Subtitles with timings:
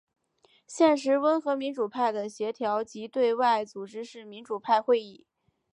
[0.65, 5.27] 现时温和民主派的协调及对外组织是民主派会议。